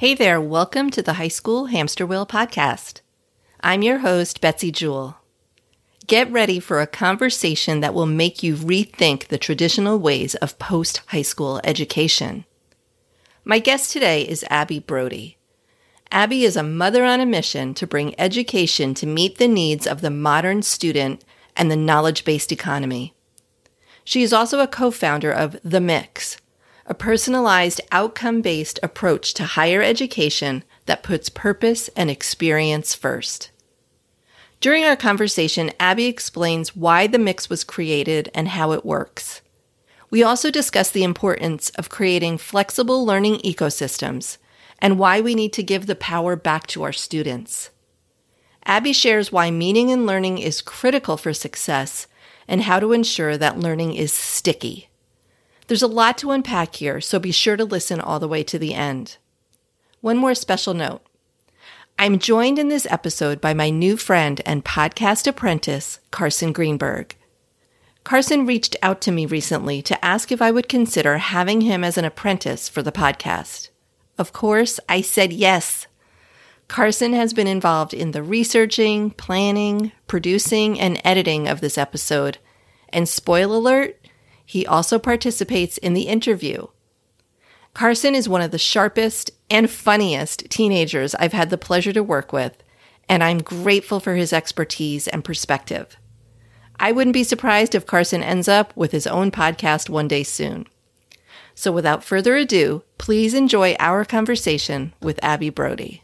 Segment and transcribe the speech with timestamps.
[0.00, 3.02] Hey there, welcome to the High School Hamster Wheel podcast.
[3.60, 5.18] I'm your host, Betsy Jewell.
[6.06, 11.02] Get ready for a conversation that will make you rethink the traditional ways of post
[11.08, 12.46] high school education.
[13.44, 15.36] My guest today is Abby Brody.
[16.10, 20.00] Abby is a mother on a mission to bring education to meet the needs of
[20.00, 21.22] the modern student
[21.54, 23.12] and the knowledge based economy.
[24.02, 26.38] She is also a co founder of The Mix,
[26.90, 33.52] a personalized outcome based approach to higher education that puts purpose and experience first.
[34.60, 39.40] During our conversation, Abby explains why the mix was created and how it works.
[40.10, 44.38] We also discuss the importance of creating flexible learning ecosystems
[44.80, 47.70] and why we need to give the power back to our students.
[48.64, 52.08] Abby shares why meaning in learning is critical for success
[52.48, 54.89] and how to ensure that learning is sticky.
[55.70, 58.58] There's a lot to unpack here, so be sure to listen all the way to
[58.58, 59.18] the end.
[60.00, 61.00] One more special note.
[61.96, 67.14] I'm joined in this episode by my new friend and podcast apprentice, Carson Greenberg.
[68.02, 71.96] Carson reached out to me recently to ask if I would consider having him as
[71.96, 73.68] an apprentice for the podcast.
[74.18, 75.86] Of course, I said yes.
[76.66, 82.38] Carson has been involved in the researching, planning, producing, and editing of this episode.
[82.92, 83.99] And spoil alert,
[84.50, 86.66] he also participates in the interview.
[87.72, 92.32] Carson is one of the sharpest and funniest teenagers I've had the pleasure to work
[92.32, 92.60] with,
[93.08, 95.96] and I'm grateful for his expertise and perspective.
[96.80, 100.66] I wouldn't be surprised if Carson ends up with his own podcast one day soon.
[101.54, 106.02] So without further ado, please enjoy our conversation with Abby Brody.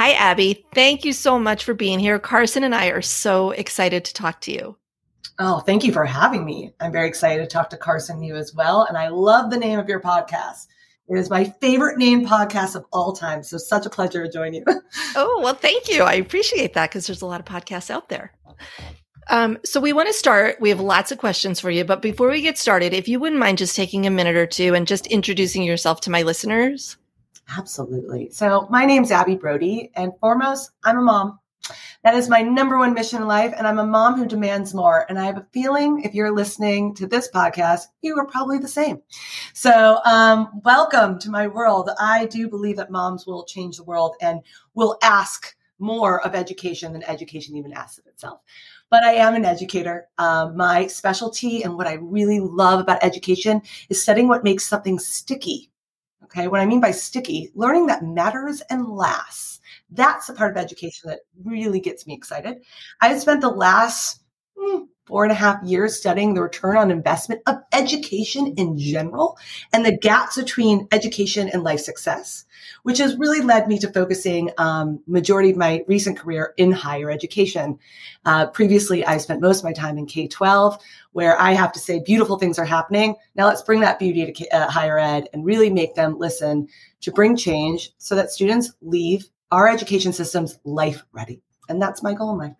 [0.00, 0.64] Hi, Abby.
[0.72, 2.18] Thank you so much for being here.
[2.18, 4.78] Carson and I are so excited to talk to you.
[5.38, 6.72] Oh, thank you for having me.
[6.80, 8.84] I'm very excited to talk to Carson and you as well.
[8.84, 10.68] And I love the name of your podcast.
[11.06, 13.42] It is my favorite name podcast of all time.
[13.42, 14.64] So such a pleasure to join you.
[15.16, 16.02] oh, well, thank you.
[16.02, 18.32] I appreciate that because there's a lot of podcasts out there.
[19.28, 20.62] Um, so we want to start.
[20.62, 23.38] We have lots of questions for you, but before we get started, if you wouldn't
[23.38, 26.96] mind just taking a minute or two and just introducing yourself to my listeners.
[27.56, 28.30] Absolutely.
[28.30, 31.40] So, my name's Abby Brody, and foremost, I'm a mom.
[32.04, 35.04] That is my number one mission in life, and I'm a mom who demands more.
[35.08, 38.68] And I have a feeling if you're listening to this podcast, you are probably the
[38.68, 39.02] same.
[39.52, 41.90] So, um, welcome to my world.
[41.98, 44.40] I do believe that moms will change the world and
[44.74, 48.40] will ask more of education than education even asks of itself.
[48.90, 50.08] But I am an educator.
[50.18, 54.98] Um, my specialty and what I really love about education is studying what makes something
[54.98, 55.69] sticky
[56.30, 56.46] Okay.
[56.48, 59.60] What I mean by sticky, learning that matters and lasts.
[59.90, 62.62] That's the part of education that really gets me excited.
[63.00, 64.22] I've spent the last
[64.56, 69.36] hmm, four and a half years studying the return on investment of education in general
[69.72, 72.44] and the gaps between education and life success
[72.82, 77.10] which has really led me to focusing um, majority of my recent career in higher
[77.10, 77.78] education.
[78.24, 80.80] Uh, previously, I spent most of my time in K-12,
[81.12, 83.16] where I have to say beautiful things are happening.
[83.34, 86.68] Now let's bring that beauty to K- uh, higher ed and really make them listen
[87.02, 91.40] to bring change so that students leave our education systems life ready.
[91.68, 92.54] And that's my goal life.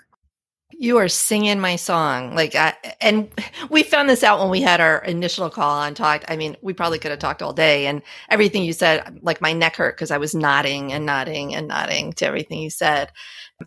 [0.80, 2.34] You are singing my song.
[2.34, 3.30] Like, I, and
[3.68, 6.24] we found this out when we had our initial call and talked.
[6.26, 9.52] I mean, we probably could have talked all day and everything you said, like my
[9.52, 13.12] neck hurt because I was nodding and nodding and nodding to everything you said.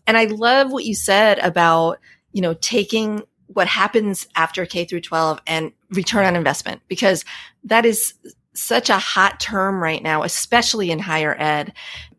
[0.08, 2.00] And I love what you said about,
[2.32, 7.26] you know, taking what happens after K through 12 and return on investment because
[7.66, 8.16] that is
[8.56, 11.74] such a hot term right now, especially in higher ed.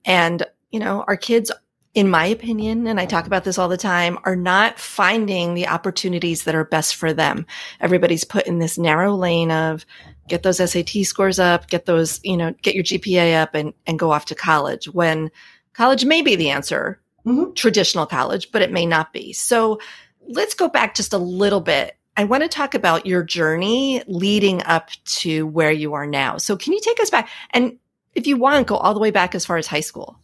[0.04, 1.50] And, you know, our kids
[1.94, 5.69] in my opinion, and I talk about this all the time, are not finding the
[5.69, 7.46] opportunities that are best for them.
[7.81, 9.87] Everybody's put in this narrow lane of
[10.26, 13.99] get those SAT scores up, get those, you know, get your GPA up and, and
[13.99, 15.31] go off to college when
[15.73, 17.52] college may be the answer, mm-hmm.
[17.52, 19.32] traditional college, but it may not be.
[19.32, 19.79] So
[20.26, 21.96] let's go back just a little bit.
[22.17, 26.38] I want to talk about your journey leading up to where you are now.
[26.38, 27.79] So can you take us back and
[28.14, 30.19] if you want, go all the way back as far as high school.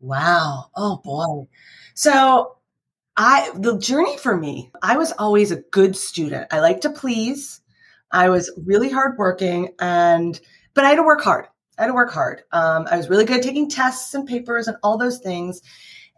[0.00, 0.70] Wow.
[0.76, 1.48] Oh boy.
[1.94, 2.56] So
[3.16, 6.46] I, the journey for me, I was always a good student.
[6.52, 7.60] I like to please.
[8.10, 10.40] I was really hardworking and,
[10.74, 11.46] but I had to work hard.
[11.76, 12.42] I had to work hard.
[12.52, 15.62] Um, I was really good at taking tests and papers and all those things.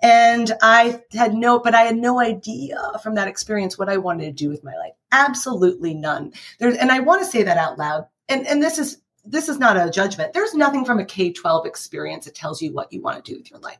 [0.02, 4.24] And I had no, but I had no idea from that experience what I wanted
[4.24, 4.92] to do with my life.
[5.12, 6.32] Absolutely none.
[6.58, 8.06] There's, and I want to say that out loud.
[8.28, 8.98] And, and this is,
[9.30, 10.32] this is not a judgment.
[10.32, 13.38] There's nothing from a K 12 experience that tells you what you want to do
[13.38, 13.78] with your life.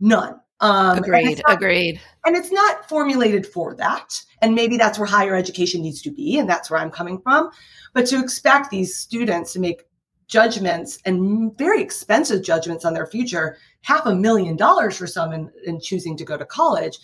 [0.00, 0.40] None.
[0.60, 1.42] Um, agreed.
[1.46, 2.00] Not, agreed.
[2.24, 4.22] And it's not formulated for that.
[4.40, 6.38] And maybe that's where higher education needs to be.
[6.38, 7.50] And that's where I'm coming from.
[7.92, 9.84] But to expect these students to make
[10.28, 15.50] judgments and very expensive judgments on their future, half a million dollars for some in,
[15.64, 16.98] in choosing to go to college.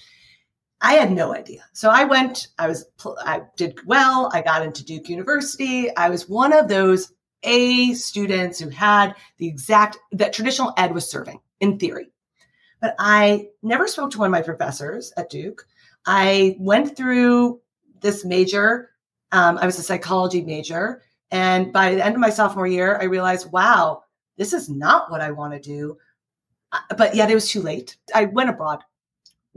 [0.80, 1.64] I had no idea.
[1.72, 2.86] So I went, I was,
[3.20, 4.30] I did well.
[4.32, 5.94] I got into Duke University.
[5.96, 7.12] I was one of those
[7.44, 12.12] A students who had the exact, that traditional ed was serving in theory.
[12.80, 15.66] But I never spoke to one of my professors at Duke.
[16.04, 17.60] I went through
[18.00, 18.90] this major.
[19.30, 21.02] Um, I was a psychology major.
[21.30, 24.02] And by the end of my sophomore year, I realized, wow,
[24.36, 25.96] this is not what I want to do.
[26.72, 27.96] Uh, but yet it was too late.
[28.14, 28.82] I went abroad.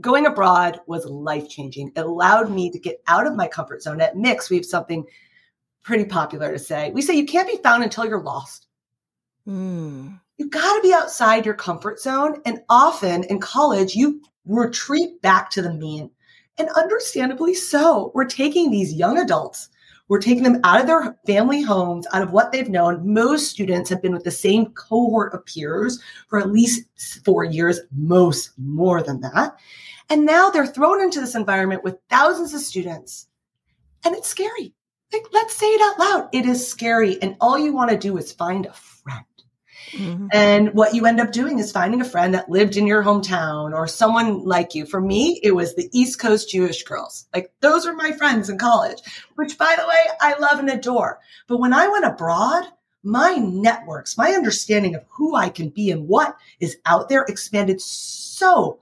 [0.00, 1.92] Going abroad was life changing.
[1.96, 4.00] It allowed me to get out of my comfort zone.
[4.00, 5.04] At Mix, we have something
[5.86, 6.90] pretty popular to say.
[6.90, 8.66] We say you can't be found until you're lost.
[9.48, 12.40] Mm you got to be outside your comfort zone.
[12.44, 16.10] And often in college, you retreat back to the mean.
[16.58, 18.10] And understandably so.
[18.14, 19.68] We're taking these young adults,
[20.08, 23.12] we're taking them out of their family homes, out of what they've known.
[23.12, 26.84] Most students have been with the same cohort of peers for at least
[27.24, 29.56] four years, most more than that.
[30.08, 33.26] And now they're thrown into this environment with thousands of students.
[34.04, 34.75] And it's scary.
[35.16, 36.28] Like, let's say it out loud.
[36.32, 37.20] It is scary.
[37.22, 39.24] And all you want to do is find a friend.
[39.92, 40.26] Mm-hmm.
[40.32, 43.72] And what you end up doing is finding a friend that lived in your hometown
[43.72, 44.84] or someone like you.
[44.84, 47.28] For me, it was the East Coast Jewish girls.
[47.34, 48.98] Like those were my friends in college,
[49.36, 51.20] which by the way, I love and adore.
[51.46, 52.64] But when I went abroad,
[53.02, 57.80] my networks, my understanding of who I can be and what is out there expanded
[57.80, 58.80] so,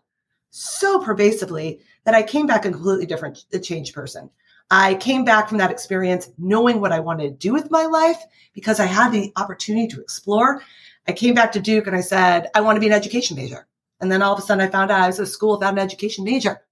[0.50, 4.30] so pervasively that I came back a completely different, a changed person.
[4.70, 8.22] I came back from that experience knowing what I wanted to do with my life
[8.54, 10.62] because I had the opportunity to explore.
[11.06, 13.66] I came back to Duke and I said, I want to be an education major.
[14.00, 15.74] And then all of a sudden I found out I was at a school without
[15.74, 16.62] an education major.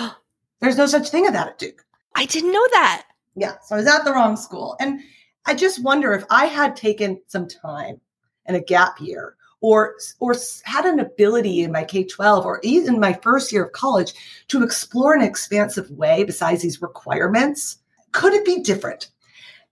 [0.60, 1.84] There's no such thing as that at Duke.
[2.14, 3.06] I didn't know that.
[3.36, 3.56] Yeah.
[3.62, 4.76] So I was at the wrong school.
[4.80, 5.00] And
[5.44, 8.00] I just wonder if I had taken some time
[8.46, 13.12] and a gap year or or had an ability in my K-12 or even my
[13.14, 14.12] first year of college
[14.48, 17.78] to explore an expansive way besides these requirements,
[18.12, 19.10] could it be different?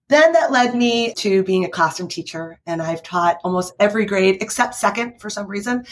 [0.08, 4.42] Then that led me to being a classroom teacher, and I've taught almost every grade
[4.42, 5.86] except second for some reason.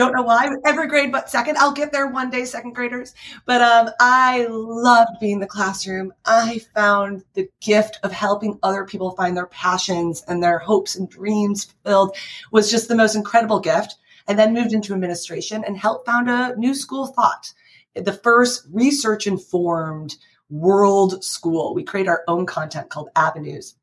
[0.00, 1.58] Don't know why, every grade but second.
[1.58, 3.12] I'll get there one day, second graders.
[3.44, 6.14] But um, I loved being in the classroom.
[6.24, 11.06] I found the gift of helping other people find their passions and their hopes and
[11.06, 12.16] dreams fulfilled
[12.50, 13.96] was just the most incredible gift.
[14.26, 17.52] And then moved into administration and helped found a new school thought.
[17.94, 20.16] The first research informed
[20.48, 21.74] world school.
[21.74, 23.74] We create our own content called Avenues.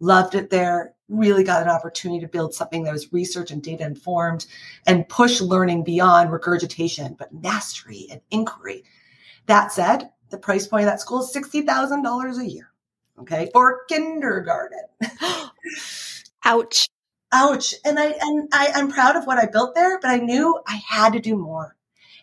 [0.00, 0.94] Loved it there.
[1.08, 4.46] Really got an opportunity to build something that was research and data informed
[4.86, 8.84] and push learning beyond regurgitation, but mastery and inquiry.
[9.46, 12.72] That said, the price point of that school is $60,000 a year.
[13.20, 13.50] Okay.
[13.52, 14.82] For kindergarten.
[16.44, 16.88] Ouch.
[17.32, 17.74] Ouch.
[17.84, 20.80] And I, and I, I'm proud of what I built there, but I knew I
[20.86, 21.76] had to do more.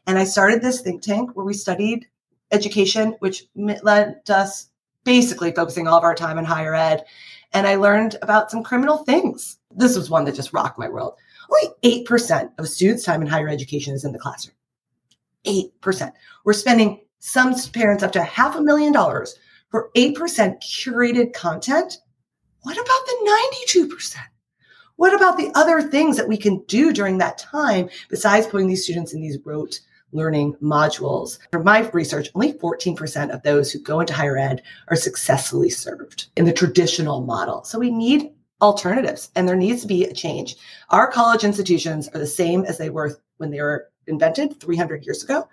[0.06, 2.08] And I started this think tank where we studied
[2.52, 4.70] education, which led us
[5.04, 7.04] basically focusing all of our time in higher ed.
[7.54, 9.58] And I learned about some criminal things.
[9.76, 11.16] This was one that just rocked my world.
[11.50, 14.56] Only 8% of students' time in higher education is in the classroom.
[15.46, 16.12] 8%.
[16.46, 19.38] We're spending some parents up to half a million dollars
[19.70, 20.16] for 8%
[20.62, 21.98] curated content.
[22.62, 24.16] What about the 92%?
[24.96, 28.84] What about the other things that we can do during that time besides putting these
[28.84, 29.80] students in these rote
[30.14, 31.40] learning modules.
[31.52, 36.28] From my research, only 14% of those who go into higher ed are successfully served
[36.38, 37.64] in the traditional model.
[37.64, 40.56] So we need alternatives and there needs to be a change.
[40.90, 45.24] Our college institutions are the same as they were when they were invented 300 years
[45.24, 45.48] ago.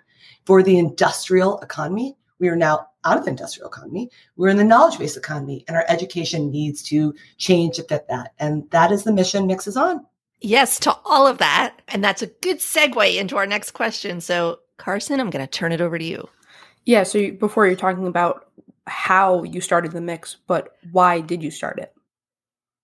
[0.45, 4.09] For the industrial economy, we are now out of the industrial economy.
[4.35, 8.33] We're in the knowledge based economy, and our education needs to change to fit that.
[8.39, 10.05] And that is the mission Mix is on.
[10.41, 11.75] Yes, to all of that.
[11.87, 14.21] And that's a good segue into our next question.
[14.21, 16.27] So, Carson, I'm going to turn it over to you.
[16.85, 17.03] Yeah.
[17.03, 18.47] So, you, before you're talking about
[18.87, 21.93] how you started the mix, but why did you start it?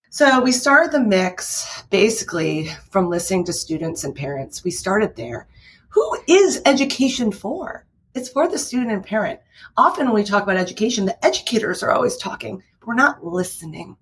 [0.10, 4.64] So we started the mix basically from listening to students and parents.
[4.64, 5.48] We started there.
[5.90, 7.86] Who is education for?
[8.16, 9.42] It's for the student and parent.
[9.76, 13.98] Often when we talk about education, the educators are always talking, but we're not listening.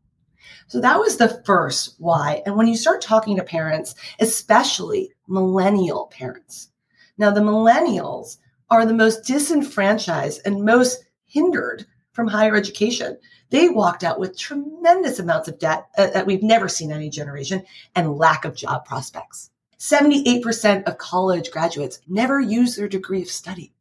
[0.68, 2.42] So that was the first why.
[2.46, 6.70] And when you start talking to parents, especially millennial parents,
[7.18, 8.38] now the millennials
[8.70, 13.18] are the most disenfranchised and most hindered from higher education.
[13.52, 17.64] They walked out with tremendous amounts of debt uh, that we've never seen any generation
[17.94, 19.52] and lack of job prospects.
[19.78, 23.72] 78% of college graduates never use their degree of study.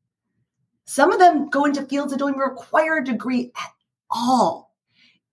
[0.85, 3.73] Some of them go into fields that don't even require a degree at
[4.11, 4.63] all.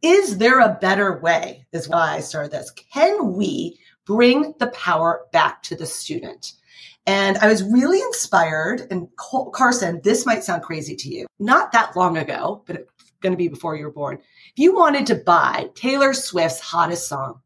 [0.01, 1.65] Is there a better way?
[1.71, 2.71] Is why I started this.
[2.71, 6.53] Can we bring the power back to the student?
[7.05, 8.87] And I was really inspired.
[8.91, 9.07] And
[9.53, 11.27] Carson, this might sound crazy to you.
[11.39, 14.15] Not that long ago, but it's going to be before you were born.
[14.15, 17.41] If you wanted to buy Taylor Swift's hottest song,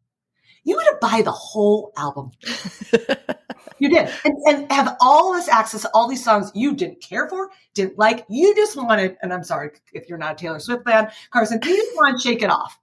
[0.63, 2.31] you would have buy the whole album.
[3.79, 4.09] you did.
[4.23, 7.97] And, and have all this access to all these songs you didn't care for, didn't
[7.97, 8.25] like.
[8.29, 11.75] You just wanted, and I'm sorry if you're not a Taylor Swift fan, Carson, you
[11.75, 12.79] just want to shake it off.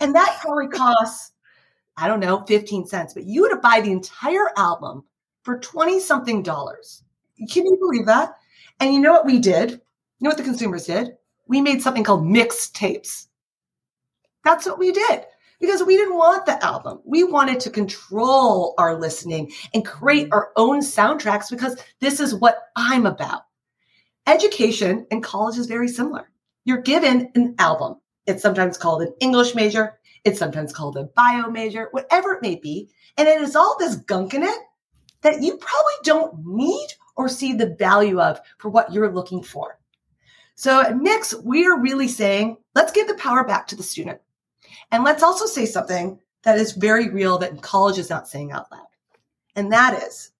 [0.00, 1.32] And that probably costs,
[1.96, 5.04] I don't know, 15 cents, but you would have buy the entire album
[5.42, 7.02] for 20 something dollars.
[7.50, 8.36] Can you believe that?
[8.80, 9.70] And you know what we did?
[9.70, 9.78] You
[10.20, 11.16] know what the consumers did?
[11.46, 13.28] We made something called mixed tapes.
[14.44, 15.24] That's what we did
[15.60, 17.00] because we didn't want the album.
[17.04, 20.34] We wanted to control our listening and create mm-hmm.
[20.34, 23.42] our own soundtracks because this is what I'm about.
[24.26, 26.30] Education in college is very similar.
[26.64, 27.96] You're given an album.
[28.26, 29.98] It's sometimes called an English major.
[30.24, 32.90] It's sometimes called a bio major, whatever it may be.
[33.16, 34.58] And it is all this gunk in it
[35.22, 39.78] that you probably don't need or see the value of for what you're looking for.
[40.54, 44.20] So at Mix, we are really saying, let's give the power back to the student.
[44.90, 48.70] And let's also say something that is very real that college is not saying out
[48.70, 48.86] loud.
[49.56, 50.32] And that is,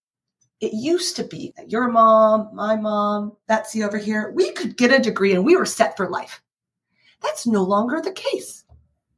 [0.60, 4.92] it used to be that your mom, my mom, Betsy over here, we could get
[4.92, 6.42] a degree and we were set for life.
[7.22, 8.64] That's no longer the case.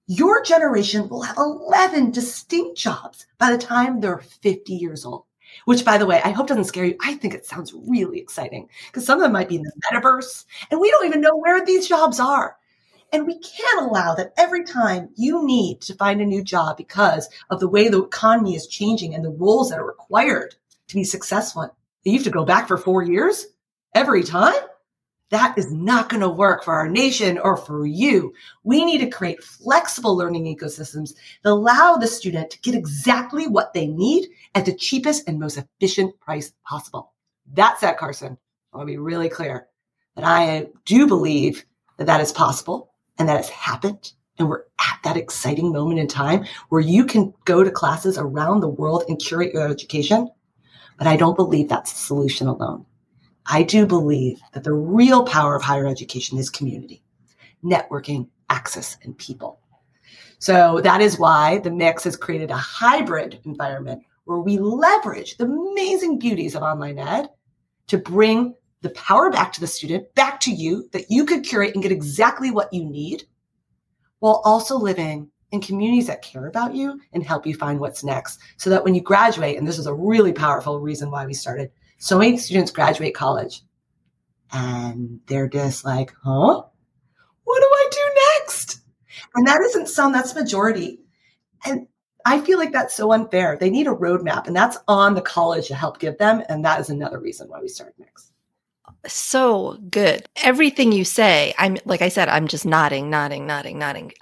[0.07, 5.25] Your generation will have 11 distinct jobs by the time they're 50 years old
[5.65, 6.97] which by the way, I hope doesn't scare you.
[7.01, 10.45] I think it sounds really exciting because some of them might be in the metaverse
[10.71, 12.57] and we don't even know where these jobs are.
[13.13, 17.29] And we can't allow that every time you need to find a new job because
[17.51, 20.55] of the way the economy is changing and the roles that are required
[20.89, 23.47] to be successful, you have to go back for four years
[23.95, 24.55] every time.
[25.29, 28.33] That is not going to work for our nation or for you.
[28.65, 33.73] We need to create flexible learning ecosystems that allow the student to get exactly what
[33.75, 37.13] they need at the cheapest and most efficient price possible.
[37.51, 38.39] That's that, Carson.
[38.73, 39.69] I want to be really clear
[40.17, 41.65] that I do believe
[41.97, 44.13] that that is possible and that has happened.
[44.39, 48.61] And we're at that exciting moment in time where you can go to classes around
[48.61, 50.29] the world and curate your education.
[50.99, 52.87] But I don't believe that's the solution alone.
[53.47, 57.03] I do believe that the real power of higher education is community,
[57.65, 59.61] networking, access, and people.
[60.39, 65.45] So that is why the mix has created a hybrid environment where we leverage the
[65.45, 67.29] amazing beauties of online ed
[67.89, 71.75] to bring the power back to the student, back to you, that you could curate
[71.75, 73.25] and get exactly what you need
[74.19, 78.41] while also living in communities that care about you and help you find what's next.
[78.57, 81.71] So that when you graduate, and this is a really powerful reason why we started,
[81.99, 83.63] so many students graduate college
[84.53, 86.63] and they're just like, huh?
[87.45, 88.81] What do I do next?
[89.35, 91.01] And that isn't some, that's majority.
[91.65, 91.87] And
[92.25, 93.57] I feel like that's so unfair.
[93.57, 96.43] They need a roadmap, and that's on the college to help give them.
[96.49, 98.32] And that is another reason why we started Mix.
[99.07, 100.29] So good.
[100.37, 104.13] Everything you say, I'm like I said, I'm just nodding, nodding, nodding, nodding.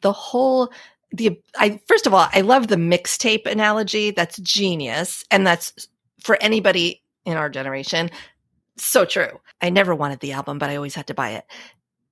[0.00, 0.72] The whole
[1.12, 4.10] the I first of all, I love the mixtape analogy.
[4.10, 5.24] That's genius.
[5.30, 5.88] And that's
[6.22, 8.10] for anybody in our generation.
[8.76, 9.40] So true.
[9.60, 11.44] I never wanted the album, but I always had to buy it.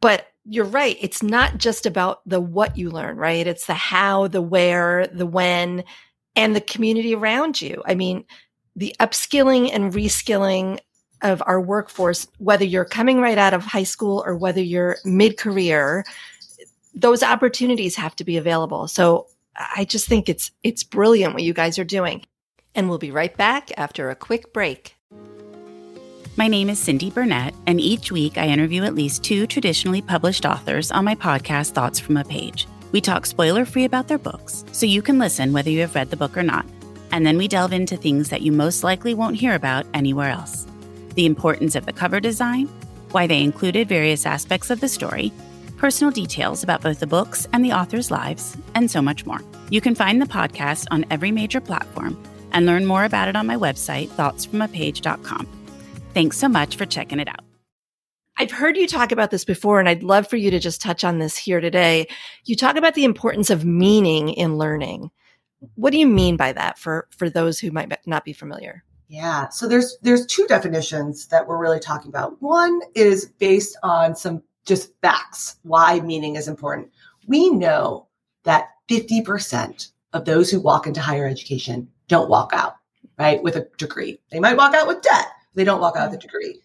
[0.01, 0.97] But you're right.
[1.01, 3.47] It's not just about the what you learn, right?
[3.47, 5.85] It's the how, the where, the when,
[6.37, 7.83] and the community around you.
[7.87, 8.25] I mean,
[8.77, 10.79] the upskilling and reskilling
[11.23, 15.37] of our workforce, whether you're coming right out of high school or whether you're mid
[15.37, 16.05] career,
[16.95, 18.89] those opportunities have to be available.
[18.89, 22.25] So I just think it's, it's brilliant what you guys are doing.
[22.75, 24.95] And we'll be right back after a quick break.
[26.37, 30.47] My name is Cindy Burnett, and each week I interview at least two traditionally published
[30.47, 32.69] authors on my podcast, Thoughts from a Page.
[32.93, 36.11] We talk spoiler free about their books, so you can listen whether you have read
[36.11, 36.65] the book or not.
[37.11, 40.68] And then we delve into things that you most likely won't hear about anywhere else
[41.19, 42.67] the importance of the cover design,
[43.11, 45.33] why they included various aspects of the story,
[45.77, 49.41] personal details about both the books and the authors' lives, and so much more.
[49.69, 52.17] You can find the podcast on every major platform
[52.53, 55.49] and learn more about it on my website, thoughtsfromapage.com.
[56.15, 57.45] Thanks so much for checking it out.
[58.37, 61.03] I've heard you talk about this before, and I'd love for you to just touch
[61.03, 62.07] on this here today.
[62.45, 65.11] You talk about the importance of meaning in learning.
[65.75, 68.85] What do you mean by that for, for those who might not be familiar?
[69.09, 69.49] Yeah.
[69.49, 72.41] So there's there's two definitions that we're really talking about.
[72.43, 76.91] One is based on some just facts why meaning is important.
[77.27, 78.07] We know
[78.45, 82.77] that 50% of those who walk into higher education don't walk out,
[83.19, 84.21] right, with a degree.
[84.31, 85.27] They might walk out with debt.
[85.55, 86.61] They don't walk out with a degree.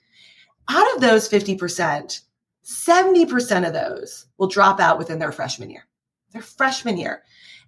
[0.69, 2.21] Out of those 50%,
[2.65, 5.85] 70% of those will drop out within their freshman year.
[6.31, 7.23] Their freshman year.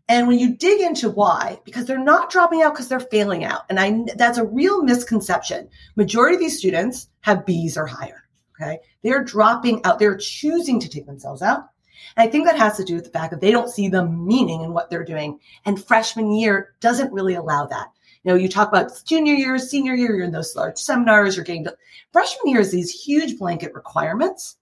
[0.07, 3.63] And when you dig into why, because they're not dropping out because they're failing out.
[3.69, 5.67] And I that's a real misconception.
[5.95, 8.23] Majority of these students have B's or higher.
[8.55, 8.79] Okay.
[9.03, 9.99] They're dropping out.
[9.99, 11.69] They're choosing to take themselves out.
[12.15, 14.05] And I think that has to do with the fact that they don't see the
[14.05, 15.39] meaning in what they're doing.
[15.65, 17.87] And freshman year doesn't really allow that.
[18.23, 21.45] You know, you talk about junior year, senior year, you're in those large seminars, you're
[21.45, 21.75] getting to
[22.11, 24.57] freshman year is these huge blanket requirements.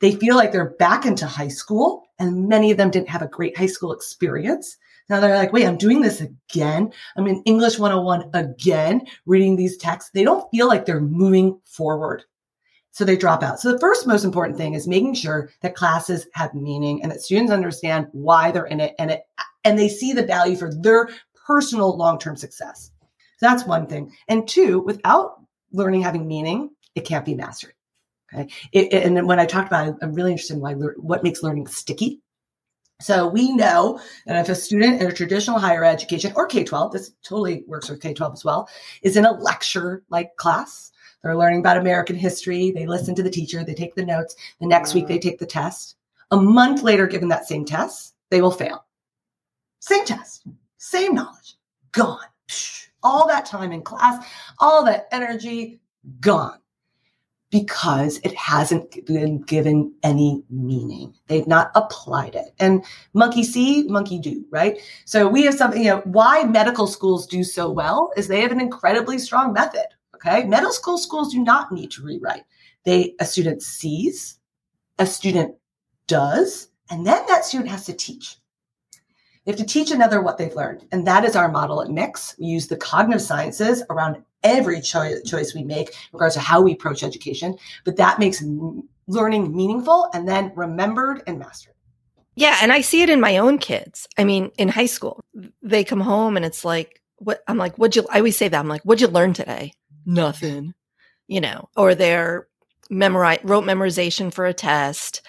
[0.00, 3.28] They feel like they're back into high school, and many of them didn't have a
[3.28, 4.76] great high school experience.
[5.08, 6.92] Now they're like, wait, I'm doing this again.
[7.16, 10.10] I'm in English 101 again, reading these texts.
[10.14, 12.24] They don't feel like they're moving forward.
[12.92, 13.58] So they drop out.
[13.58, 17.22] So the first most important thing is making sure that classes have meaning and that
[17.22, 19.22] students understand why they're in it and it
[19.64, 21.08] and they see the value for their
[21.46, 22.90] personal long-term success.
[23.38, 24.12] So that's one thing.
[24.28, 25.40] And two, without
[25.72, 27.74] learning having meaning, it can't be mastered.
[28.34, 28.52] Okay.
[28.72, 31.42] It, it, and when I talked about it, I'm really interested in why, what makes
[31.42, 32.20] learning sticky.
[33.00, 36.92] So we know that if a student in a traditional higher education or K 12,
[36.92, 38.68] this totally works with K 12 as well,
[39.02, 43.30] is in a lecture like class, they're learning about American history, they listen to the
[43.30, 45.22] teacher, they take the notes, the next week they mm.
[45.22, 45.96] take the test.
[46.30, 48.84] A month later, given that same test, they will fail.
[49.80, 50.46] Same test,
[50.78, 51.56] same knowledge,
[51.90, 52.20] gone.
[53.02, 54.24] All that time in class,
[54.60, 55.80] all that energy,
[56.20, 56.61] gone
[57.52, 61.14] because it hasn't been given any meaning.
[61.26, 62.54] They've not applied it.
[62.58, 64.80] And monkey see, monkey do, right?
[65.04, 68.52] So we have something, you know, why medical schools do so well is they have
[68.52, 69.84] an incredibly strong method.
[70.14, 70.44] Okay.
[70.44, 72.44] Medical school schools do not need to rewrite.
[72.84, 74.38] They, a student sees,
[74.98, 75.54] a student
[76.06, 78.36] does, and then that student has to teach.
[79.44, 80.86] They have to teach another what they've learned.
[80.92, 82.36] And that is our model at Mix.
[82.38, 86.60] We use the cognitive sciences around every cho- choice we make in regards to how
[86.60, 91.74] we approach education, but that makes m- learning meaningful and then remembered and mastered.
[92.34, 94.08] Yeah, and I see it in my own kids.
[94.16, 95.24] I mean, in high school,
[95.60, 98.58] they come home and it's like, what I'm like, what'd you, I always say that.
[98.58, 99.72] I'm like, what'd you learn today?
[100.06, 100.74] Nothing,
[101.28, 102.48] you know, or they're
[102.90, 105.22] memorize, rote memorization for a test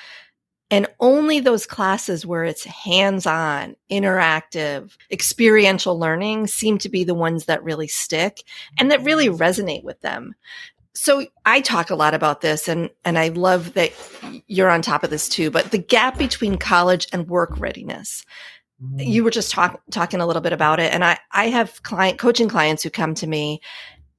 [0.73, 7.13] and only those classes where it's hands on, interactive, experiential learning seem to be the
[7.13, 8.43] ones that really stick
[8.79, 9.39] and that really mm-hmm.
[9.39, 10.33] resonate with them.
[10.95, 13.91] So I talk a lot about this and, and I love that
[14.47, 18.25] you're on top of this too, but the gap between college and work readiness.
[18.83, 18.99] Mm-hmm.
[19.01, 20.91] You were just talk, talking a little bit about it.
[20.91, 23.61] And I, I have client coaching clients who come to me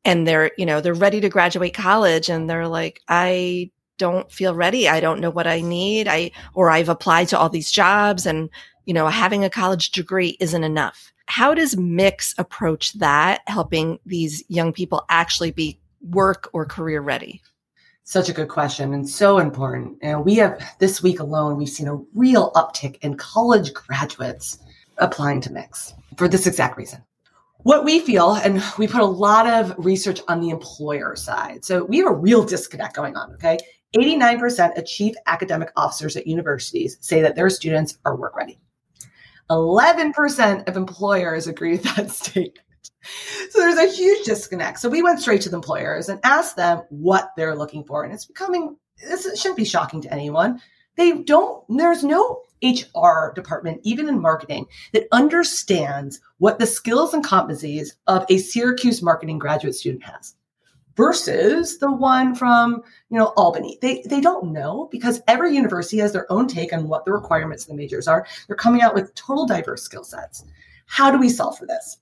[0.04, 4.54] and they're, you know, they're ready to graduate college and they're like, I don't feel
[4.54, 4.88] ready.
[4.88, 6.08] I don't know what I need.
[6.08, 8.50] I, or I've applied to all these jobs and,
[8.84, 11.12] you know, having a college degree isn't enough.
[11.26, 15.80] How does Mix approach that, helping these young people actually be
[16.10, 17.40] work or career ready?
[18.02, 19.96] Such a good question and so important.
[20.02, 24.58] And we have this week alone, we've seen a real uptick in college graduates
[24.98, 27.02] applying to Mix for this exact reason.
[27.62, 31.64] What we feel, and we put a lot of research on the employer side.
[31.64, 33.32] So we have a real disconnect going on.
[33.32, 33.58] Okay.
[33.94, 38.58] 89% of chief academic officers at universities say that their students are work ready.
[39.50, 42.58] 11% of employers agree with that statement.
[43.50, 44.80] So there's a huge disconnect.
[44.80, 48.02] So we went straight to the employers and asked them what they're looking for.
[48.02, 50.60] And it's becoming, this shouldn't be shocking to anyone.
[50.96, 57.24] They don't, there's no HR department, even in marketing, that understands what the skills and
[57.24, 60.34] competencies of a Syracuse marketing graduate student has
[60.96, 63.78] versus the one from you know albany.
[63.80, 67.64] They they don't know because every university has their own take on what the requirements
[67.64, 68.26] of the majors are.
[68.46, 70.44] They're coming out with total diverse skill sets.
[70.86, 71.98] How do we solve for this?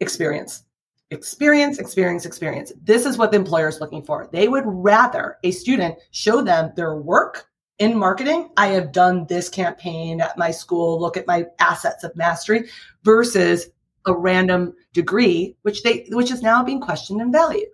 [0.00, 0.64] Experience.
[1.10, 2.72] Experience experience experience.
[2.82, 4.28] This is what the employer is looking for.
[4.30, 7.46] They would rather a student show them their work
[7.78, 11.00] in marketing i have done this campaign at my school.
[11.00, 12.68] Look at my assets of mastery
[13.04, 13.70] versus
[14.06, 17.68] a random degree which they which is now being questioned and valued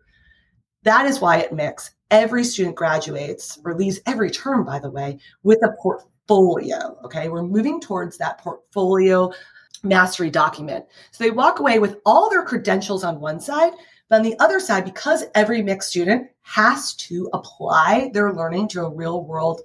[0.84, 5.18] that is why at Mix, every student graduates or leaves every term, by the way,
[5.42, 6.96] with a portfolio.
[7.04, 7.28] Okay.
[7.28, 9.32] We're moving towards that portfolio
[9.82, 10.84] mastery document.
[11.10, 13.72] So they walk away with all their credentials on one side,
[14.08, 18.84] but on the other side, because every mixed student has to apply their learning to
[18.84, 19.62] a real world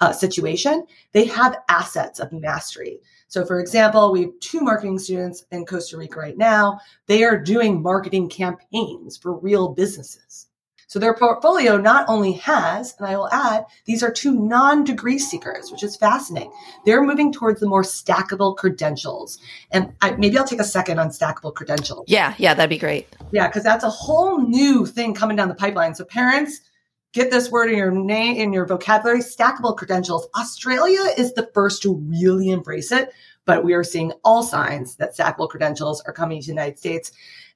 [0.00, 3.00] uh, situation, they have assets of mastery.
[3.28, 6.78] So, for example, we have two marketing students in Costa Rica right now.
[7.06, 10.45] They are doing marketing campaigns for real businesses.
[10.88, 15.72] So their portfolio not only has, and I will add, these are two non-degree seekers,
[15.72, 16.52] which is fascinating.
[16.84, 19.38] They're moving towards the more stackable credentials.
[19.72, 22.04] And I, maybe I'll take a second on stackable credentials.
[22.06, 23.08] Yeah, yeah, that'd be great.
[23.32, 25.96] Yeah, because that's a whole new thing coming down the pipeline.
[25.96, 26.60] So parents,
[27.12, 31.80] get this word in your name in your vocabulary stackable credentials australia is the first
[31.80, 33.10] to really embrace it
[33.46, 37.12] but we are seeing all signs that stackable credentials are coming to the united states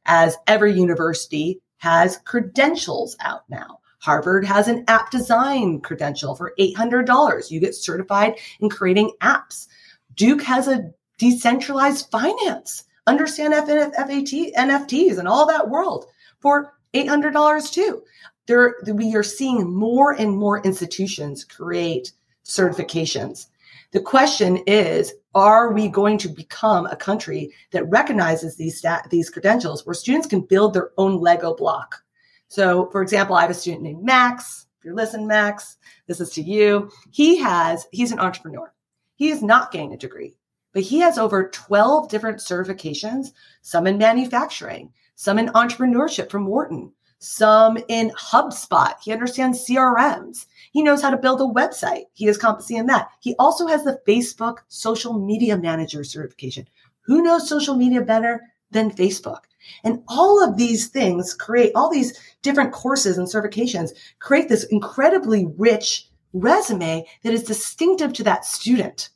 [0.07, 3.81] as every university has credentials out now.
[4.01, 9.67] Harvard has an app design credential for $800 you get certified in creating apps.
[10.15, 12.85] Duke has a decentralized finance.
[13.07, 16.07] Understand FAT, nfts and all that world
[16.41, 18.03] for $800 too.
[18.47, 22.13] There we are seeing more and more institutions create
[22.45, 23.47] certifications.
[23.93, 29.31] The question is, are we going to become a country that recognizes these stat, these
[29.31, 32.03] credentials where students can build their own Lego block?
[32.47, 34.67] So, for example, I have a student named Max.
[34.79, 35.77] If you're listening, Max,
[36.07, 36.91] this is to you.
[37.11, 38.73] He has, he's an entrepreneur.
[39.17, 40.37] He is not getting a degree,
[40.73, 43.29] but he has over 12 different certifications,
[43.63, 48.95] some in manufacturing, some in entrepreneurship from Wharton, some in HubSpot.
[49.03, 50.47] He understands CRMs.
[50.73, 52.05] He knows how to build a website.
[52.15, 53.11] He has competency in that.
[53.21, 56.67] He also has the Facebook social media manager certification.
[57.03, 59.41] Who knows social media better than Facebook?
[59.85, 65.47] And all of these things create all these different courses and certifications create this incredibly
[65.59, 69.11] rich resume that is distinctive to that student.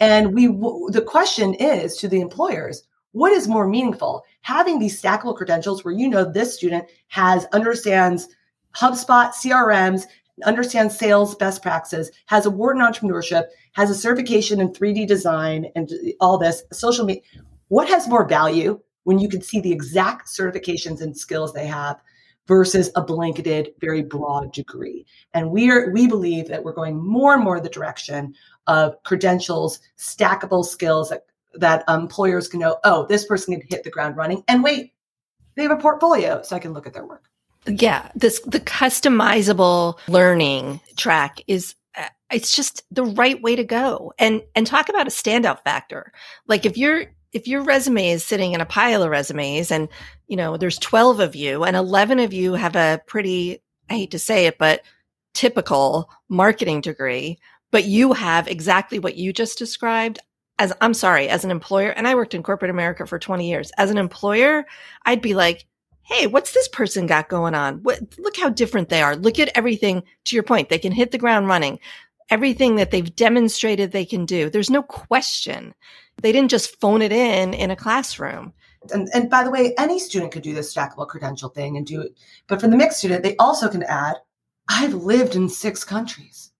[0.00, 4.24] And we, the question is to the employers, what is more meaningful?
[4.46, 8.28] Having these stackable credentials where you know this student has understands
[8.76, 10.04] HubSpot, CRMs,
[10.44, 15.66] understands sales best practices, has a word in entrepreneurship, has a certification in 3D design
[15.74, 17.24] and all this social media.
[17.68, 22.00] What has more value when you can see the exact certifications and skills they have
[22.46, 25.06] versus a blanketed, very broad degree?
[25.34, 28.32] And we are we believe that we're going more and more the direction
[28.68, 31.24] of credentials, stackable skills that
[31.58, 34.42] that employers can know, oh, this person can hit the ground running.
[34.48, 34.92] And wait,
[35.56, 37.24] they have a portfolio, so I can look at their work.
[37.66, 44.12] Yeah, this the customizable learning track is uh, it's just the right way to go.
[44.18, 46.12] And and talk about a standout factor.
[46.46, 49.88] Like if you're if your resume is sitting in a pile of resumes and
[50.28, 54.12] you know there's 12 of you and 11 of you have a pretty I hate
[54.12, 54.82] to say it but
[55.34, 57.38] typical marketing degree
[57.70, 60.18] but you have exactly what you just described
[60.58, 63.70] as I'm sorry, as an employer, and I worked in corporate America for 20 years.
[63.76, 64.64] As an employer,
[65.04, 65.66] I'd be like,
[66.02, 67.82] Hey, what's this person got going on?
[67.82, 69.16] What, look how different they are.
[69.16, 70.68] Look at everything to your point.
[70.68, 71.80] They can hit the ground running.
[72.30, 74.48] Everything that they've demonstrated they can do.
[74.48, 75.74] There's no question.
[76.22, 78.52] They didn't just phone it in in a classroom.
[78.92, 82.00] And, and by the way, any student could do this stackable credential thing and do
[82.00, 82.16] it.
[82.46, 84.16] But for the mixed student, they also can add,
[84.68, 86.52] I've lived in six countries.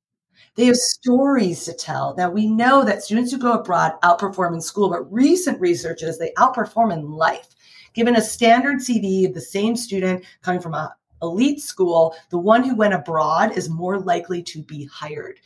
[0.56, 2.14] They have stories to tell.
[2.16, 6.18] Now we know that students who go abroad outperform in school, but recent research is
[6.18, 7.54] they outperform in life.
[7.92, 12.62] Given a standard CV of the same student coming from a elite school, the one
[12.62, 15.40] who went abroad is more likely to be hired.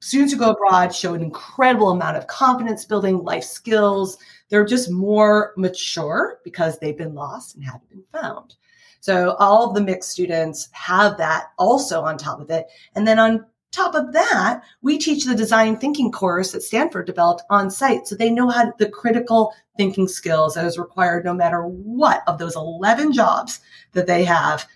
[0.00, 4.18] Students who go abroad show an incredible amount of confidence building, life skills.
[4.48, 8.54] They're just more mature because they've been lost and haven't been found.
[9.00, 12.66] So all of the mixed students have that also on top of it.
[12.94, 17.42] And then on top of that, we teach the design thinking course that Stanford developed
[17.50, 18.06] on site.
[18.06, 22.38] So they know how the critical thinking skills that is required no matter what of
[22.38, 23.60] those 11 jobs
[23.92, 24.66] that they have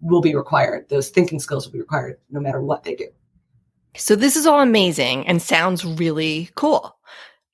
[0.00, 0.88] will be required.
[0.88, 3.08] Those thinking skills will be required no matter what they do.
[3.96, 6.96] So this is all amazing and sounds really cool.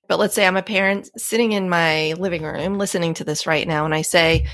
[0.09, 3.68] But let's say I'm a parent sitting in my living room listening to this right
[3.68, 4.46] now and I say,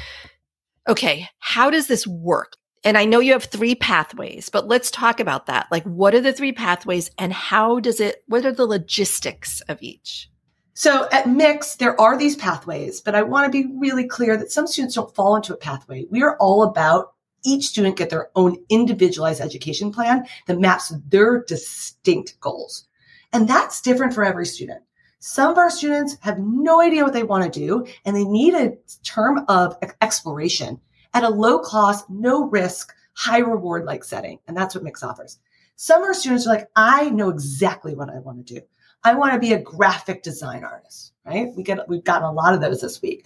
[0.88, 2.56] okay, how does this work?
[2.86, 5.66] And I know you have three pathways, but let's talk about that.
[5.72, 9.82] Like, what are the three pathways and how does it, what are the logistics of
[9.82, 10.30] each?
[10.74, 14.52] So at Mix, there are these pathways, but I want to be really clear that
[14.52, 16.04] some students don't fall into a pathway.
[16.12, 21.42] We are all about each student get their own individualized education plan that maps their
[21.42, 22.86] distinct goals.
[23.32, 24.84] And that's different for every student.
[25.18, 28.54] Some of our students have no idea what they want to do and they need
[28.54, 30.80] a term of exploration
[31.16, 34.38] at a low cost, no risk high reward like setting.
[34.46, 35.38] And that's what Mix offers.
[35.76, 38.60] Some of our students are like, I know exactly what I want to do.
[39.02, 41.48] I want to be a graphic design artist, right?
[41.56, 43.24] We get, we've gotten a lot of those this week.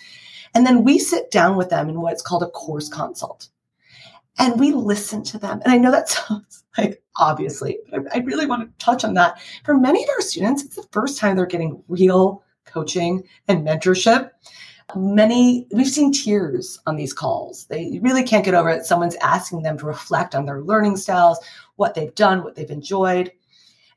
[0.55, 3.49] And then we sit down with them in what's called a course consult.
[4.39, 5.61] And we listen to them.
[5.65, 9.15] And I know that sounds like obviously, but I, I really want to touch on
[9.15, 9.41] that.
[9.65, 14.31] For many of our students, it's the first time they're getting real coaching and mentorship.
[14.97, 17.67] Many, we've seen tears on these calls.
[17.67, 18.87] They really can't get over it.
[18.87, 21.39] Someone's asking them to reflect on their learning styles,
[21.77, 23.33] what they've done, what they've enjoyed.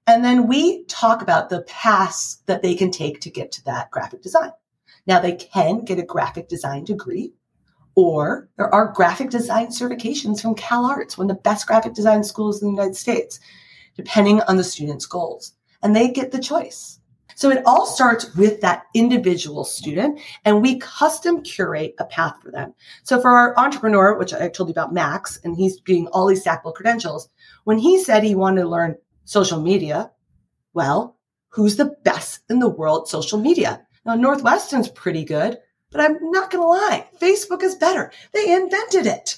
[0.08, 3.92] And then we talk about the paths that they can take to get to that
[3.92, 4.52] graphic design.
[5.08, 7.34] Now they can get a graphic design degree
[7.96, 12.62] or there are graphic design certifications from CalArts, one of the best graphic design schools
[12.62, 13.40] in the United States,
[13.96, 15.54] depending on the student's goals.
[15.84, 17.00] And they get the choice.
[17.36, 22.52] So it all starts with that individual student and we custom curate a path for
[22.52, 22.74] them.
[23.04, 26.44] So for our entrepreneur, which I told you about Max, and he's getting all these
[26.44, 27.30] stackable credentials,
[27.64, 30.12] when he said he wanted to learn social media,
[30.74, 31.18] well,
[31.50, 33.86] who's the best in the world social media?
[34.06, 35.58] Now, Northwestern's pretty good,
[35.92, 37.08] but I'm not going to lie.
[37.20, 38.12] Facebook is better.
[38.34, 39.38] They invented it,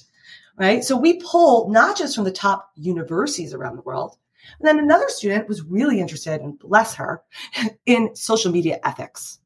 [0.58, 0.84] right?
[0.84, 4.18] So we pull not just from the top universities around the world.
[4.60, 7.24] And then another student was really interested, and bless her,
[7.86, 9.40] in social media ethics.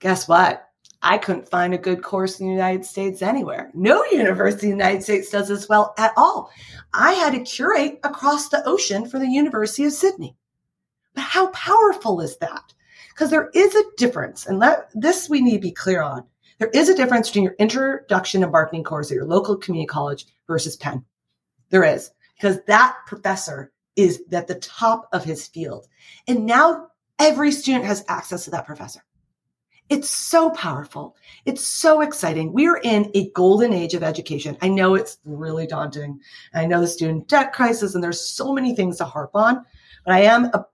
[0.00, 0.66] Guess what?
[1.02, 3.70] I couldn't find a good course in the United States anywhere.
[3.74, 6.50] No university in the United States does this well at all.
[6.94, 10.36] I had to curate across the ocean for the University of Sydney.
[11.14, 12.74] But how powerful is that?
[13.10, 16.24] Because there is a difference, and let, this we need to be clear on.
[16.58, 20.26] There is a difference between your introduction to marketing course at your local community college
[20.46, 21.04] versus Penn.
[21.70, 25.88] There is, because that professor is at the top of his field.
[26.28, 29.02] And now every student has access to that professor.
[29.88, 31.16] It's so powerful.
[31.44, 32.52] It's so exciting.
[32.52, 34.58] We are in a golden age of education.
[34.60, 36.20] I know it's really daunting.
[36.54, 39.64] I know the student debt crisis and there's so many things to harp on,
[40.04, 40.66] but I am a,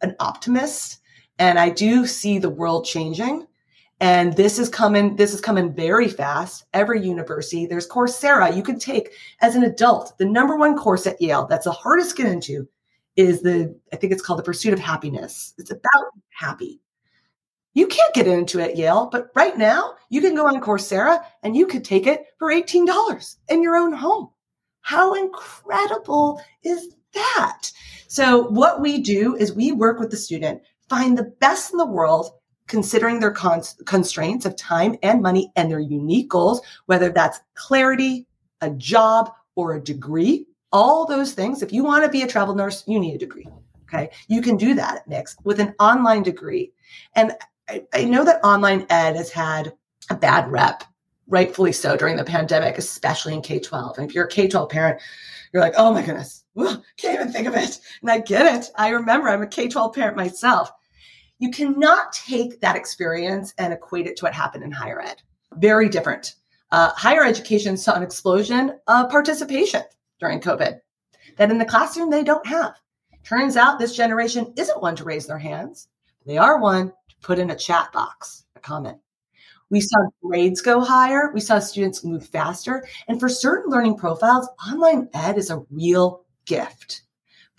[0.00, 0.98] an optimist
[1.38, 3.46] and I do see the world changing.
[4.02, 6.64] And this is coming, this is coming very fast.
[6.74, 10.18] Every university, there's Coursera you can take as an adult.
[10.18, 12.68] The number one course at Yale that's the hardest to get into
[13.14, 15.54] is the, I think it's called the pursuit of happiness.
[15.56, 16.80] It's about happy.
[17.74, 21.22] You can't get into it at Yale, but right now you can go on Coursera
[21.44, 24.30] and you could take it for $18 in your own home.
[24.80, 27.70] How incredible is that?
[28.08, 31.86] So what we do is we work with the student, find the best in the
[31.86, 32.32] world
[32.72, 38.26] considering their cons- constraints of time and money and their unique goals, whether that's clarity,
[38.62, 41.62] a job, or a degree, all those things.
[41.62, 43.46] If you want to be a travel nurse, you need a degree.
[43.82, 44.08] Okay.
[44.28, 46.72] You can do that at with an online degree.
[47.14, 47.32] And
[47.68, 49.74] I, I know that online ed has had
[50.08, 50.82] a bad rep,
[51.28, 53.98] rightfully so, during the pandemic, especially in K 12.
[53.98, 54.98] And if you're a K 12 parent,
[55.52, 57.80] you're like, oh my goodness, can't even think of it.
[58.00, 58.70] And I get it.
[58.76, 60.72] I remember I'm a K 12 parent myself
[61.42, 65.20] you cannot take that experience and equate it to what happened in higher ed.
[65.56, 66.36] Very different.
[66.70, 69.82] Uh, higher education saw an explosion of participation
[70.20, 70.78] during COVID
[71.36, 72.76] that in the classroom they don't have.
[73.24, 75.88] Turns out this generation isn't one to raise their hands.
[76.26, 78.98] They are one to put in a chat box, a comment.
[79.68, 81.32] We saw grades go higher.
[81.34, 82.86] We saw students move faster.
[83.08, 87.02] And for certain learning profiles, online ed is a real gift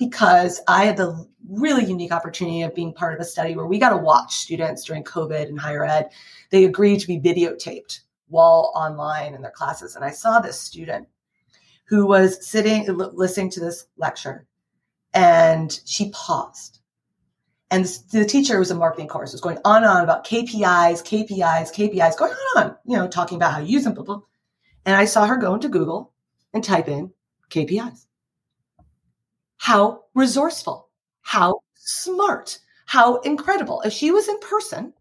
[0.10, 3.80] because I had the really unique opportunity of being part of a study where we
[3.80, 6.10] got to watch students during COVID and higher ed.
[6.50, 9.96] They agreed to be videotaped while online in their classes.
[9.96, 11.08] And I saw this student
[11.86, 14.46] who was sitting, listening to this lecture,
[15.14, 16.80] and she paused.
[17.72, 21.74] And the teacher was a marketing course, was going on and on about KPIs, KPIs,
[21.74, 23.94] KPIs, going on, on, you know, talking about how you use them.
[23.94, 24.22] Blah, blah.
[24.86, 26.14] And I saw her go into Google
[26.54, 27.12] and type in
[27.50, 28.06] KPIs.
[29.64, 30.90] How resourceful,
[31.22, 33.80] how smart, how incredible.
[33.86, 34.92] If she was in person,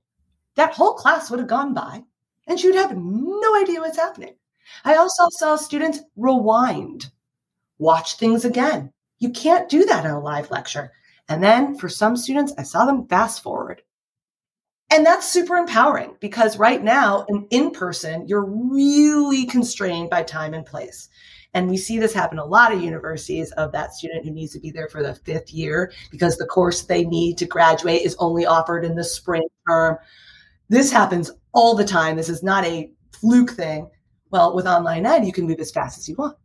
[0.54, 2.04] that whole class would have gone by
[2.46, 4.36] and she would have no idea what's happening.
[4.84, 7.10] I also saw students rewind,
[7.78, 8.92] watch things again.
[9.18, 10.92] You can't do that in a live lecture.
[11.28, 13.82] And then for some students, I saw them fast forward.
[14.92, 20.54] And that's super empowering because right now in in person, you're really constrained by time
[20.54, 21.08] and place.
[21.54, 24.60] And we see this happen a lot of universities of that student who needs to
[24.60, 28.46] be there for the fifth year because the course they need to graduate is only
[28.46, 29.98] offered in the spring term.
[30.68, 32.16] This happens all the time.
[32.16, 33.90] This is not a fluke thing.
[34.30, 36.36] Well, with online ed, you can move as fast as you want.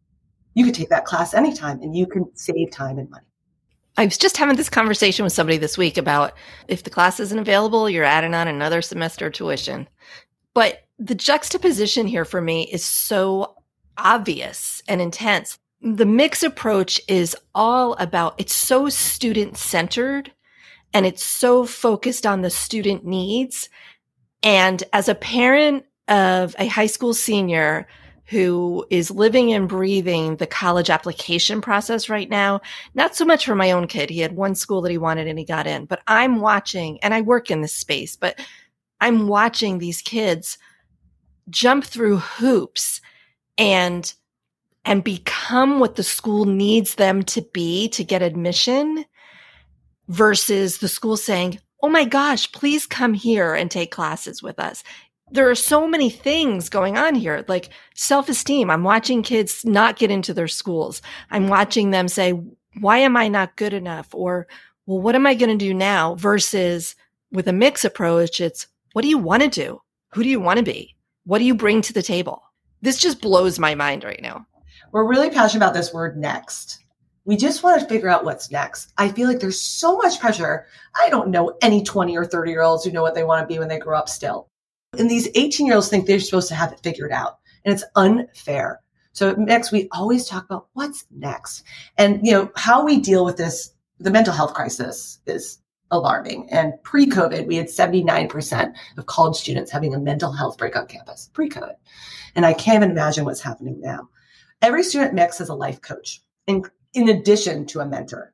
[0.55, 3.25] You could take that class anytime and you can save time and money.
[3.95, 6.33] I was just having this conversation with somebody this week about
[6.67, 9.87] if the class isn't available, you're adding on another semester tuition.
[10.53, 13.56] But the juxtaposition here for me is so
[13.97, 15.59] obvious and intense.
[15.81, 20.31] the mix approach is all about it's so student centered
[20.93, 23.69] and it's so focused on the student needs.
[24.41, 27.87] And as a parent of a high school senior
[28.25, 32.59] who is living and breathing the college application process right now,
[32.93, 34.09] not so much for my own kid.
[34.09, 37.13] He had one school that he wanted and he got in, but I'm watching and
[37.13, 38.39] I work in this space, but
[38.99, 40.57] I'm watching these kids
[41.49, 42.99] jump through hoops
[43.57, 44.13] and
[44.85, 49.03] and become what the school needs them to be to get admission
[50.07, 54.83] versus the school saying, Oh my gosh, please come here and take classes with us.
[55.29, 58.69] There are so many things going on here, like self esteem.
[58.69, 61.01] I'm watching kids not get into their schools.
[61.29, 62.33] I'm watching them say,
[62.79, 64.07] why am I not good enough?
[64.13, 64.47] Or,
[64.85, 66.15] well, what am I going to do now?
[66.15, 66.95] Versus
[67.31, 69.81] with a mix approach, it's what do you want to do?
[70.13, 70.95] Who do you want to be?
[71.25, 72.41] What do you bring to the table?
[72.81, 74.45] This just blows my mind right now.
[74.91, 76.83] We're really passionate about this word next.
[77.25, 78.93] We just want to figure out what's next.
[78.97, 80.65] I feel like there's so much pressure.
[80.95, 83.53] I don't know any 20 or 30 year olds who know what they want to
[83.53, 84.49] be when they grow up still.
[84.97, 87.39] And these 18 year olds think they're supposed to have it figured out.
[87.65, 88.79] And it's unfair.
[89.11, 91.63] So next, we always talk about what's next.
[91.97, 95.59] And, you know, how we deal with this, the mental health crisis is
[95.91, 96.49] alarming.
[96.51, 100.87] And pre COVID, we had 79% of college students having a mental health break on
[100.87, 101.75] campus, pre COVID.
[102.35, 104.09] And I can't even imagine what's happening now.
[104.61, 108.33] Every student mix has a life coach in, in addition to a mentor.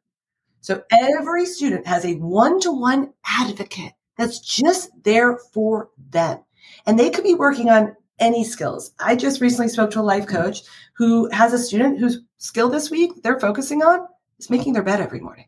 [0.62, 6.40] So every student has a one to one advocate that's just there for them.
[6.86, 8.94] And they could be working on any skills.
[9.00, 10.62] I just recently spoke to a life coach
[10.96, 14.08] who has a student whose skill this week they're focusing on
[14.40, 15.46] is making their bed every morning.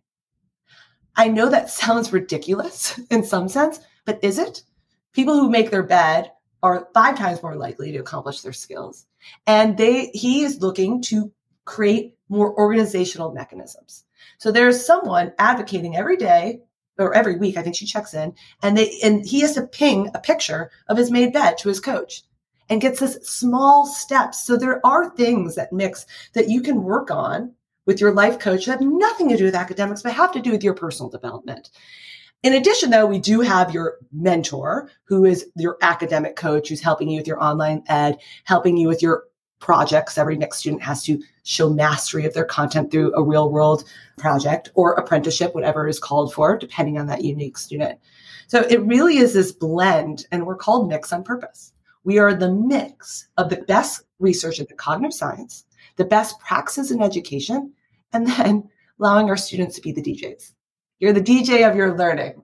[1.18, 4.64] I know that sounds ridiculous in some sense, but is it?
[5.14, 9.06] People who make their bed are five times more likely to accomplish their skills.
[9.48, 11.32] And they, he is looking to
[11.64, 14.04] create more organizational mechanisms.
[14.40, 16.62] So there's someone advocating every day
[16.98, 17.58] or every week.
[17.58, 20.98] I think she checks in and they, and he has to ping a picture of
[20.98, 22.24] his made bed to his coach
[22.70, 24.46] and gets this small steps.
[24.46, 27.54] So there are things that mix that you can work on
[27.86, 30.64] with your life coach have nothing to do with academics, but have to do with
[30.64, 31.70] your personal development.
[32.44, 37.10] In addition, though, we do have your mentor who is your academic coach who's helping
[37.10, 39.24] you with your online ed, helping you with your
[39.60, 40.18] projects.
[40.18, 43.86] Every next student has to show mastery of their content through a real world
[44.18, 48.00] project or apprenticeship, whatever is called for, depending on that unique student.
[48.48, 51.74] So it really is this blend, and we're called Mix on purpose.
[52.04, 55.66] We are the mix of the best research into cognitive science,
[55.98, 57.74] the best practices in education,
[58.14, 60.54] and then allowing our students to be the DJs.
[61.00, 62.42] You're the DJ of your learning.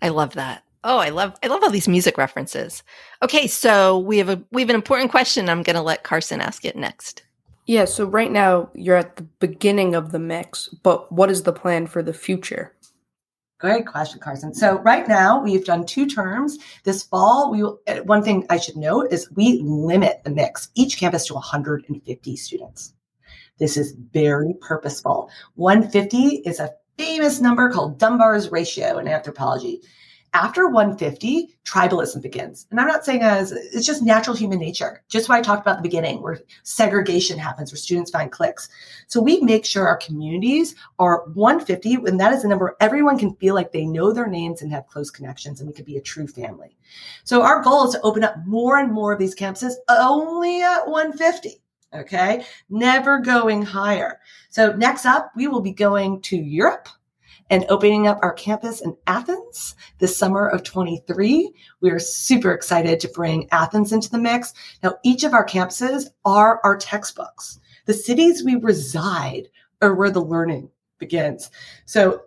[0.00, 0.62] I love that.
[0.84, 2.82] Oh, I love I love all these music references.
[3.22, 5.48] Okay, so we have a we have an important question.
[5.48, 7.22] I'm going to let Carson ask it next.
[7.66, 11.52] Yeah, so right now you're at the beginning of the mix, but what is the
[11.52, 12.72] plan for the future?
[13.58, 14.52] Great question, Carson.
[14.52, 16.58] So right now we've done two terms.
[16.84, 17.60] This fall, we
[18.02, 22.92] one thing I should note is we limit the mix, each campus to 150 students.
[23.58, 25.30] This is very purposeful.
[25.54, 29.80] 150 is a famous number called Dunbar's ratio in anthropology.
[30.36, 32.66] After 150, tribalism begins.
[32.70, 35.78] And I'm not saying as it's just natural human nature, just what I talked about
[35.78, 38.68] at the beginning, where segregation happens, where students find cliques.
[39.06, 43.34] So we make sure our communities are 150, and that is a number everyone can
[43.36, 46.02] feel like they know their names and have close connections, and we could be a
[46.02, 46.76] true family.
[47.24, 50.86] So our goal is to open up more and more of these campuses only at
[50.86, 51.62] 150.
[51.94, 52.44] Okay.
[52.68, 54.20] Never going higher.
[54.50, 56.90] So next up, we will be going to Europe
[57.50, 61.52] and opening up our campus in Athens this summer of 23.
[61.80, 64.52] We are super excited to bring Athens into the mix.
[64.82, 67.60] Now, each of our campuses are our textbooks.
[67.86, 69.48] The cities we reside
[69.80, 71.50] are where the learning begins.
[71.84, 72.22] So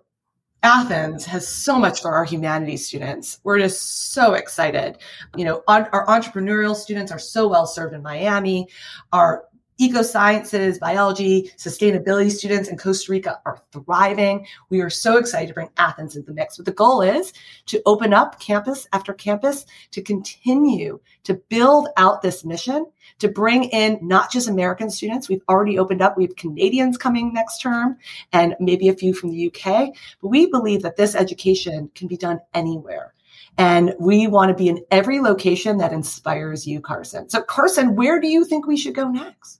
[0.64, 3.40] Athens has so much for our humanities students.
[3.44, 4.98] We're just so excited.
[5.36, 8.68] You know, our entrepreneurial students are so well served in Miami.
[9.14, 9.46] Our
[9.80, 14.46] eco sciences, biology, sustainability students in Costa Rica are thriving.
[14.70, 16.58] We are so excited to bring Athens into the mix.
[16.58, 17.34] But the goal is
[17.68, 22.86] to open up campus after campus to continue to build out this mission,
[23.20, 25.30] to bring in not just American students.
[25.30, 26.18] We've already opened up.
[26.18, 27.98] We have Canadians coming next term
[28.34, 29.94] and maybe a few from the UK.
[30.22, 33.14] But we believe that this education can be done anywhere.
[33.58, 37.30] And we want to be in every location that inspires you, Carson.
[37.30, 39.60] So, Carson, where do you think we should go next?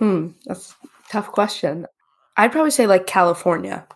[0.00, 0.74] Hmm, that's
[1.08, 1.86] tough question.
[2.36, 3.86] I'd probably say like California.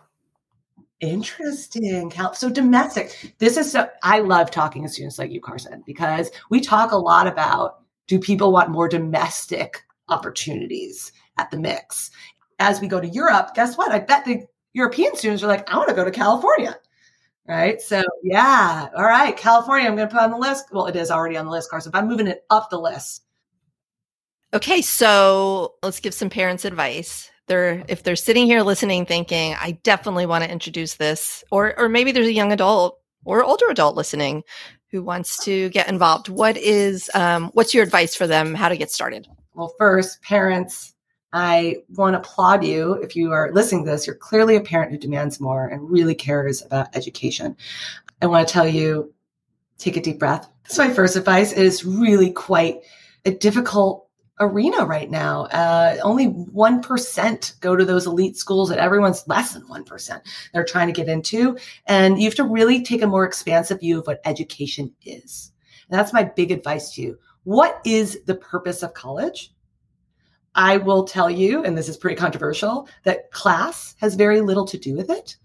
[1.01, 2.13] Interesting.
[2.33, 3.35] So domestic.
[3.39, 6.97] This is so I love talking to students like you, Carson, because we talk a
[6.97, 11.11] lot about do people want more domestic opportunities?
[11.37, 12.11] at the mix.
[12.59, 13.91] As we go to Europe, guess what?
[13.91, 16.77] I bet the European students are like, I want to go to California.
[17.47, 17.79] Right.
[17.79, 18.87] So, yeah.
[18.97, 19.37] All right.
[19.37, 20.65] California, I'm going to put on the list.
[20.71, 23.24] Well, it is already on the list, Carson, but I'm moving it up the list.
[24.55, 24.81] Okay.
[24.81, 27.29] So let's give some parents advice.
[27.47, 31.89] They're, if they're sitting here listening, thinking, I definitely want to introduce this, or, or
[31.89, 34.43] maybe there's a young adult or older adult listening
[34.91, 36.29] who wants to get involved.
[36.29, 38.55] What is, um, what's your advice for them?
[38.55, 39.27] How to get started?
[39.53, 40.95] Well, first, parents,
[41.33, 42.93] I want to applaud you.
[42.93, 46.15] If you are listening to this, you're clearly a parent who demands more and really
[46.15, 47.57] cares about education.
[48.21, 49.13] I want to tell you
[49.77, 50.49] take a deep breath.
[50.63, 51.51] That's my first advice.
[51.51, 52.79] It is really quite
[53.25, 54.04] a difficult
[54.39, 55.43] arena right now.
[55.45, 60.21] Uh, only 1% go to those elite schools that everyone's less than 1%
[60.53, 61.57] they're trying to get into.
[61.85, 65.51] And you have to really take a more expansive view of what education is.
[65.89, 67.19] And that's my big advice to you.
[67.43, 69.51] What is the purpose of college?
[70.55, 74.77] I will tell you, and this is pretty controversial, that class has very little to
[74.77, 75.35] do with it.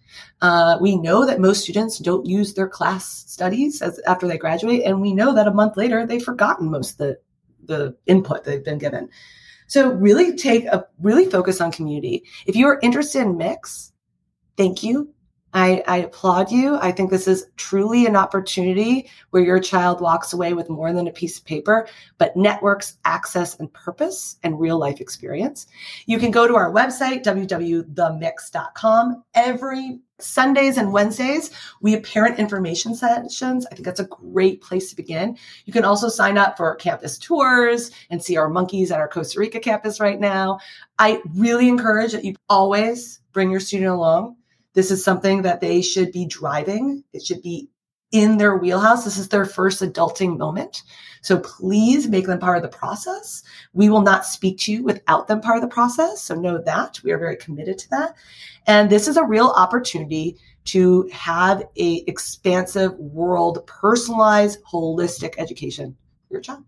[0.40, 4.82] Uh, we know that most students don't use their class studies as, after they graduate,
[4.84, 7.18] and we know that a month later they've forgotten most of the,
[7.70, 9.08] the input they've been given.
[9.68, 12.24] So really take a really focus on community.
[12.46, 13.92] If you are interested in mix,
[14.56, 15.14] thank you.
[15.52, 16.76] I, I, applaud you.
[16.76, 21.08] I think this is truly an opportunity where your child walks away with more than
[21.08, 25.66] a piece of paper, but networks, access, and purpose and real life experience.
[26.06, 29.24] You can go to our website, www.themyx.com.
[29.34, 31.50] Every Sundays and Wednesdays,
[31.80, 33.66] we have parent information sessions.
[33.66, 35.36] I think that's a great place to begin.
[35.64, 39.40] You can also sign up for campus tours and see our monkeys at our Costa
[39.40, 40.58] Rica campus right now.
[40.98, 44.36] I really encourage that you always bring your student along
[44.74, 47.02] this is something that they should be driving.
[47.12, 47.69] It should be
[48.12, 49.04] in their wheelhouse.
[49.04, 50.82] This is their first adulting moment.
[51.22, 53.42] So please make them part of the process.
[53.72, 56.22] We will not speak to you without them part of the process.
[56.22, 58.16] So know that we are very committed to that.
[58.66, 60.36] And this is a real opportunity
[60.66, 65.96] to have a expansive world, personalized, holistic education
[66.28, 66.64] for your child.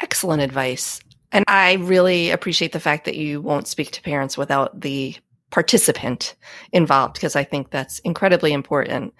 [0.00, 1.00] Excellent advice.
[1.32, 5.16] And I really appreciate the fact that you won't speak to parents without the
[5.50, 6.34] participant
[6.72, 9.14] involved because I think that's incredibly important.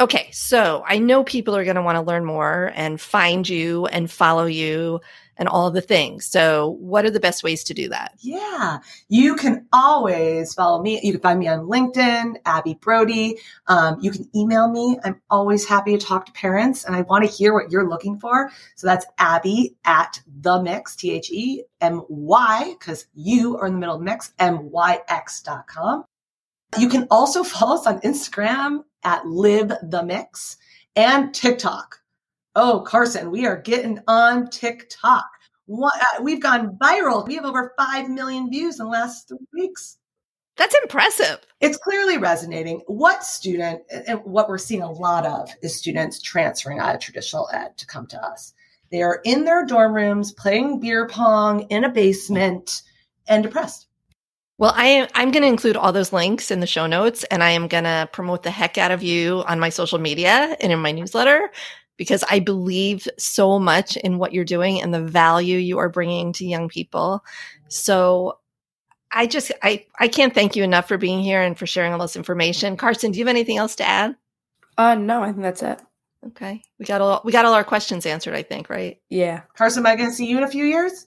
[0.00, 3.84] Okay, so I know people are going to want to learn more and find you
[3.84, 5.02] and follow you
[5.36, 6.24] and all the things.
[6.24, 8.14] So, what are the best ways to do that?
[8.20, 8.78] Yeah,
[9.10, 11.00] you can always follow me.
[11.02, 13.36] You can find me on LinkedIn, Abby Brody.
[13.66, 14.98] Um, you can email me.
[15.04, 18.18] I'm always happy to talk to parents and I want to hear what you're looking
[18.18, 18.50] for.
[18.76, 23.74] So, that's Abby at the mix, T H E M Y, because you are in
[23.74, 26.04] the middle of mix, M Y X.com.
[26.78, 30.56] You can also follow us on Instagram at Live the Mix
[30.96, 31.96] and TikTok.
[32.56, 35.26] Oh, Carson, we are getting on TikTok.
[35.66, 37.26] What, uh, we've gone viral.
[37.26, 39.98] We have over 5 million views in the last three weeks.
[40.56, 41.38] That's impressive.
[41.60, 42.82] It's clearly resonating.
[42.86, 47.48] What student, and what we're seeing a lot of is students transferring out of traditional
[47.52, 48.52] ed to come to us.
[48.90, 52.82] They are in their dorm rooms playing beer pong in a basement
[53.28, 53.86] and depressed.
[54.60, 57.42] Well, I am, I'm going to include all those links in the show notes and
[57.42, 60.70] I am going to promote the heck out of you on my social media and
[60.70, 61.50] in my newsletter
[61.96, 66.34] because I believe so much in what you're doing and the value you are bringing
[66.34, 67.24] to young people.
[67.68, 68.38] So
[69.10, 71.98] I just, I, I can't thank you enough for being here and for sharing all
[71.98, 72.76] this information.
[72.76, 74.14] Carson, do you have anything else to add?
[74.76, 75.80] Uh, no, I think that's it.
[76.26, 76.60] Okay.
[76.78, 79.00] We got all, we got all our questions answered, I think, right?
[79.08, 79.40] Yeah.
[79.56, 81.06] Carson, am I going to see you in a few years?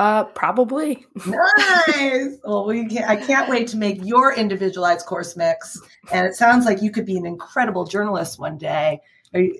[0.00, 1.06] Uh, probably.
[1.26, 2.38] nice.
[2.44, 5.78] well, we can, I can't wait to make your individualized course mix.
[6.10, 9.02] And it sounds like you could be an incredible journalist one day.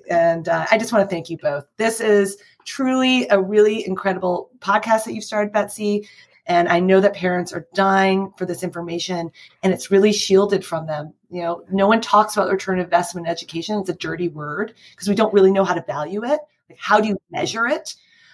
[0.09, 1.65] And uh, I just want to thank you both.
[1.77, 6.09] This is truly a really incredible podcast that you've started, Betsy.
[6.47, 9.29] And I know that parents are dying for this information
[9.61, 11.13] and it's really shielded from them.
[11.29, 13.77] You know, no one talks about return investment in education.
[13.77, 16.39] It's a dirty word because we don't really know how to value it.
[16.67, 17.93] Like, how do you measure it?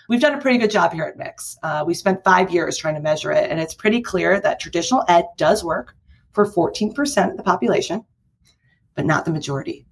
[0.10, 1.58] We've done a pretty good job here at Mix.
[1.64, 5.04] Uh, we spent five years trying to measure it, and it's pretty clear that traditional
[5.08, 5.96] ed does work
[6.32, 8.06] for 14% of the population,
[8.96, 9.86] but not the majority.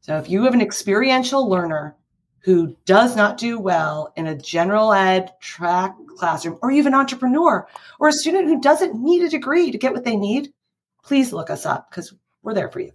[0.00, 1.96] So if you have an experiential learner
[2.40, 7.66] who does not do well in a general ed track classroom, or even an entrepreneur,
[8.00, 10.52] or a student who doesn't need a degree to get what they need,
[11.02, 12.12] please look us up because
[12.42, 12.92] we're there for you.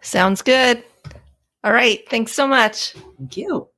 [0.00, 0.82] Sounds good.
[1.64, 2.00] All right.
[2.10, 2.94] Thanks so much.
[3.18, 3.71] Thank you.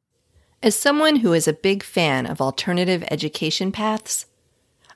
[0.65, 4.25] As someone who is a big fan of alternative education paths,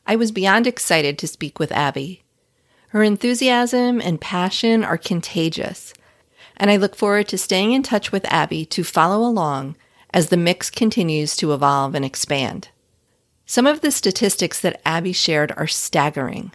[0.07, 2.23] I was beyond excited to speak with Abby.
[2.89, 5.93] Her enthusiasm and passion are contagious,
[6.57, 9.77] and I look forward to staying in touch with Abby to follow along
[10.14, 12.69] as the mix continues to evolve and expand.
[13.45, 16.51] Some of the statistics that Abby shared are staggering.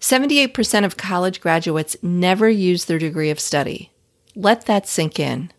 [0.00, 3.92] 78% of college graduates never use their degree of study.
[4.34, 5.52] Let that sink in.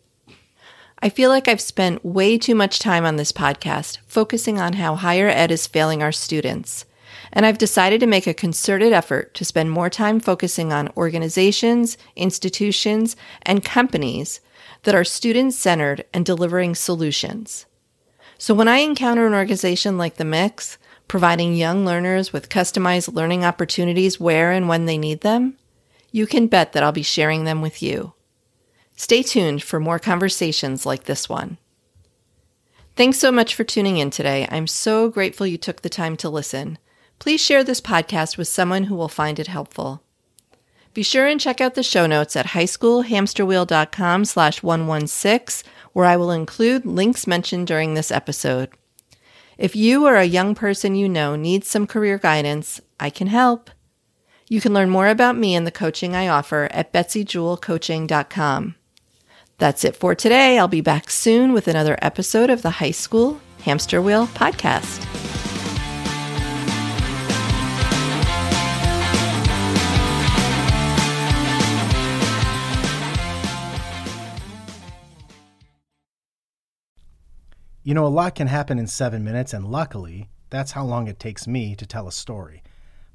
[1.00, 4.96] I feel like I've spent way too much time on this podcast focusing on how
[4.96, 6.86] higher ed is failing our students.
[7.32, 11.98] And I've decided to make a concerted effort to spend more time focusing on organizations,
[12.16, 14.40] institutions, and companies
[14.84, 17.68] that are student centered and delivering solutions.
[18.40, 23.46] So when I encounter an organization like The Mix, providing young learners with customized learning
[23.46, 25.58] opportunities where and when they need them,
[26.12, 28.14] you can bet that I'll be sharing them with you.
[28.98, 31.58] Stay tuned for more conversations like this one.
[32.96, 34.48] Thanks so much for tuning in today.
[34.50, 36.80] I'm so grateful you took the time to listen.
[37.20, 40.02] Please share this podcast with someone who will find it helpful.
[40.96, 46.32] Be sure and check out the show notes at highschoolhamsterwheel.com slash 116, where I will
[46.32, 48.70] include links mentioned during this episode.
[49.60, 53.70] If you or a young person you know needs some career guidance, I can help.
[54.50, 58.76] You can learn more about me and the coaching I offer at betsyjewellcoaching.com.
[59.60, 60.60] That's it for today.
[60.60, 65.04] I'll be back soon with another episode of the High School Hamster Wheel Podcast.
[77.84, 81.20] You know, a lot can happen in seven minutes, and luckily, that's how long it
[81.20, 82.62] takes me to tell a story.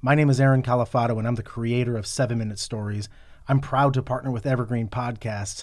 [0.00, 3.08] My name is Aaron Califato, and I'm the creator of Seven Minute Stories.
[3.46, 5.62] I'm proud to partner with Evergreen Podcasts